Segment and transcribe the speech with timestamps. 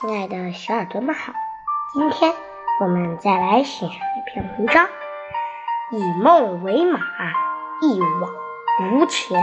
[0.00, 1.32] 亲爱的小耳朵们好，
[1.92, 2.32] 今天
[2.80, 4.86] 我们再来欣赏一篇文章，
[5.90, 7.00] 《以梦为马，
[7.82, 8.30] 一往
[8.92, 9.40] 无前》。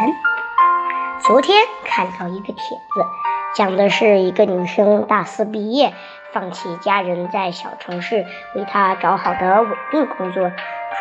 [1.27, 3.05] 昨天看到一个帖子，
[3.54, 5.94] 讲的是一个女生大四毕业，
[6.31, 10.53] 放弃家人在小城市为她找好的稳定工作，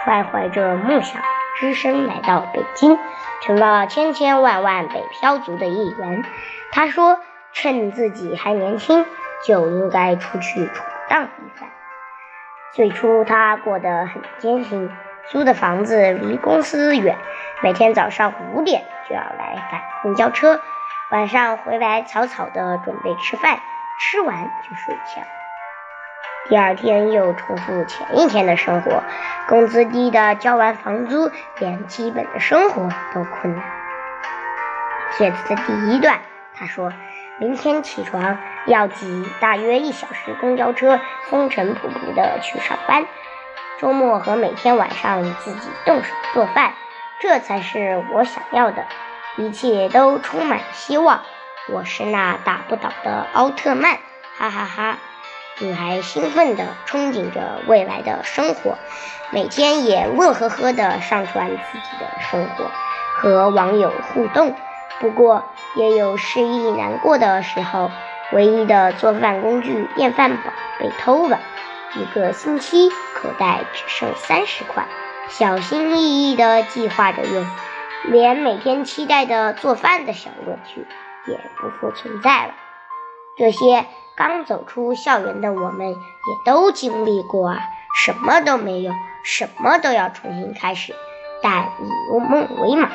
[0.02, 1.22] 揣怀着梦想，
[1.60, 2.98] 只身来到北京，
[3.40, 6.24] 成了千千万万北漂族的一员。
[6.72, 7.20] 她说
[7.54, 9.06] ：“趁自己还年轻。”
[9.44, 11.68] 就应该出去闯荡一番。
[12.72, 14.90] 最初他过得很艰辛，
[15.28, 17.16] 租的房子离公司远，
[17.62, 20.60] 每天早上五点就要来赶公交车，
[21.10, 23.60] 晚上回来草草的准备吃饭，
[24.00, 25.22] 吃完就睡觉。
[26.48, 29.04] 第二天又重复前一天的生活，
[29.46, 33.64] 工资低的交完房租，连基本的生活都困难。
[35.16, 36.18] 帖子的第一段，
[36.54, 36.92] 他说。
[37.40, 43.06] 明天起床要挤大约一小时公交车，风尘仆仆的去上班。
[43.80, 46.74] 周末和每天晚上自己动手做饭，
[47.20, 48.84] 这才是我想要的。
[49.36, 51.22] 一切都充满希望，
[51.68, 53.98] 我是那打不倒的奥特曼，
[54.38, 54.98] 哈哈哈！
[55.58, 58.78] 女孩兴奋地憧憬着未来的生活，
[59.32, 62.70] 每天也乐呵呵地上传自己的生活，
[63.16, 64.54] 和网友互动。
[65.00, 67.90] 不过也有失意难过的时候，
[68.32, 71.40] 唯一的做饭工具电饭煲被偷了，
[71.96, 74.86] 一个星期口袋只剩三十块，
[75.28, 77.46] 小心翼翼地计划着用，
[78.04, 80.86] 连每天期待的做饭的小乐趣
[81.26, 82.54] 也不复存在了。
[83.36, 85.96] 这些刚走出校园的我们也
[86.44, 87.58] 都经历过啊，
[87.96, 88.92] 什么都没有，
[89.24, 90.94] 什么都要重新开始，
[91.42, 92.88] 但以梦为马。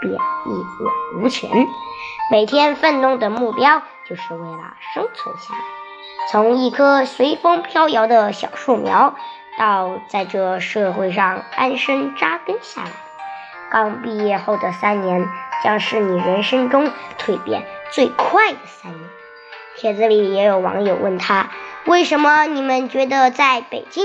[0.00, 1.50] 便一往无前，
[2.30, 5.60] 每天奋斗的目标就是为了生存下来。
[6.30, 9.14] 从一棵随风飘摇的小树苗，
[9.58, 12.90] 到在这社会上安身扎根下来。
[13.70, 15.28] 刚毕业后的三年，
[15.62, 19.08] 将是你人生中蜕变最快的三年。
[19.76, 21.50] 帖子里也有网友问他，
[21.84, 24.04] 为什么你们觉得在北京、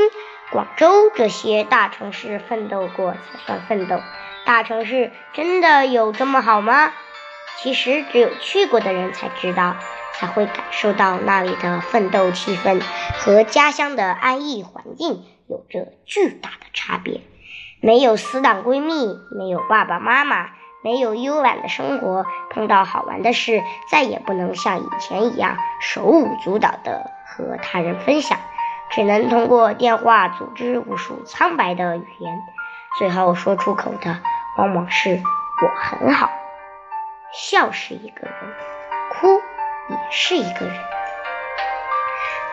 [0.51, 4.01] 广州这些大城市奋斗过才算奋斗？
[4.45, 6.91] 大城市真的有这么好吗？
[7.57, 9.77] 其实只有去过的人才知道，
[10.13, 12.81] 才会感受到那里的奋斗气氛
[13.17, 17.21] 和家乡的安逸环境有着巨大的差别。
[17.79, 20.49] 没有死党闺蜜，没有爸爸妈妈，
[20.83, 28.37] 没有慵懒的生活，碰到好玩的事，再也不能像以前一样手舞足蹈的和他人分享，
[28.91, 32.39] 只能通过电话组织无数苍白的语言。
[32.99, 34.19] 最后说出口的，
[34.57, 35.21] 往往是
[35.61, 36.29] 我很好。
[37.33, 38.33] 笑是一个人，
[39.13, 39.41] 哭
[39.89, 40.75] 也是一个人。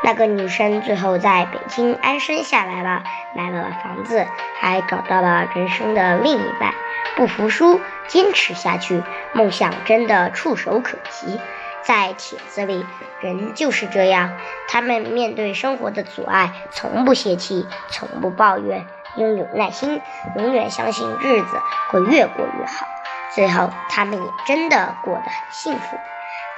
[0.05, 3.03] 那个女生最后在北京安身下来了，
[3.35, 4.25] 买了房子，
[4.61, 6.73] 还找到了人生的另一半。
[7.17, 11.41] 不服输，坚持下去，梦想真的触手可及。
[11.89, 12.85] 在帖子里，
[13.23, 14.37] 人就是这样，
[14.69, 18.87] 他们面对生活的阻碍，从不泄气，从不抱怨。
[19.17, 20.03] 拥有耐心，
[20.37, 22.87] 永远相信日子会越过越好。
[23.35, 25.97] 最后，他们也真的过得很幸福。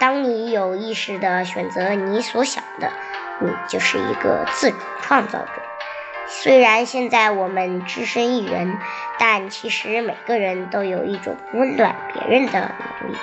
[0.01, 2.91] 当你有意识地选择你所想的，
[3.39, 5.53] 你就是一个自主创造者。
[6.31, 8.79] 虽然现在我们只身一人，
[9.19, 12.53] 但其实每个人都有一种温暖别人的
[13.01, 13.17] 能力。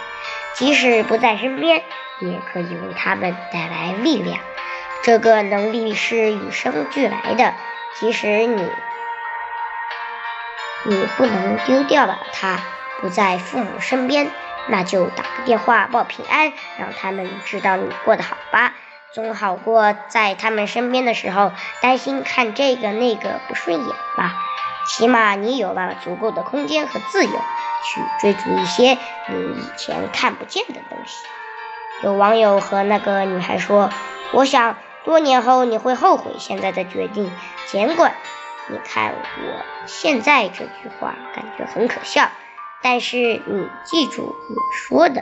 [0.53, 1.81] 即使不在身边，
[2.19, 4.39] 也可以为他们带来力量。
[5.03, 7.53] 这个能力是与生俱来的，
[7.99, 8.69] 即使你。
[10.83, 12.59] 你不能丢掉了他，
[13.01, 14.29] 不在父母身边，
[14.67, 18.73] 那就打个电话报平安，让他们知道你过得好吧，
[19.13, 21.51] 总好过在他们身边的时候
[21.81, 24.35] 担心看这个那个不顺眼吧。
[24.87, 28.97] 起码你有了足够的空间和自由，去追逐一些
[29.27, 31.25] 你以前看不见的东西。
[32.03, 33.89] 有网友和那个女孩说
[34.31, 37.31] ：“我想多年后你会后悔现在的决定，
[37.65, 38.13] 尽管。”
[38.69, 42.29] 你看我现在这句话感觉很可笑，
[42.81, 45.21] 但是你记住我说的。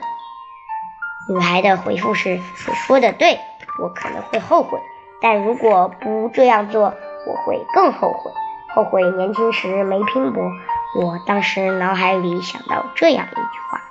[1.27, 3.39] 女孩的回复是：“你说的对，
[3.80, 4.80] 我可能会后悔，
[5.22, 6.94] 但如果不这样做，
[7.27, 8.31] 我会更后悔。
[8.74, 10.44] 后悔年轻时没拼搏。”
[10.98, 13.81] 我当时脑海里想到这样一句话：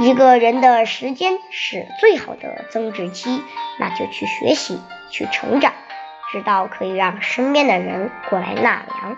[0.00, 3.42] 一个人的时间是最好的增值期，
[3.78, 5.74] 那就去学习，去成长。
[6.32, 9.16] 直到可以让身边的人过来纳凉。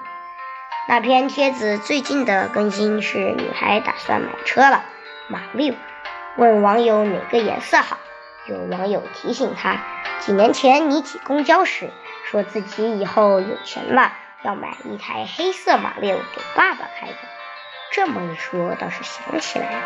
[0.89, 4.83] 那篇帖子最近的更新是女孩打算买车了，
[5.29, 5.75] 马六，
[6.37, 7.97] 问网友哪个颜色好。
[8.49, 9.77] 有网友提醒他，
[10.21, 11.91] 几年前你挤公交时，
[12.25, 14.13] 说自己以后有钱了
[14.43, 17.15] 要买一台黑色马六给爸爸开的。
[17.93, 19.83] 这么一说，倒是想起来了。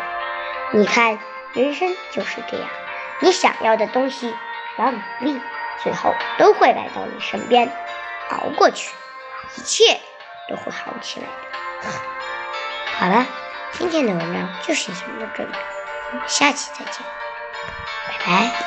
[0.71, 1.19] 你看，
[1.53, 2.69] 人生就是这样，
[3.19, 4.33] 你想要的东西，
[4.77, 5.41] 只要努力，
[5.83, 7.69] 最后都会来到你身边。
[8.29, 8.95] 熬过去，
[9.57, 9.99] 一切
[10.47, 11.89] 都会好起来的。
[12.97, 13.25] 好了，
[13.73, 15.51] 今天的文章就先讲到这里，
[16.13, 17.03] 我们下期再见，
[18.05, 18.57] 拜拜。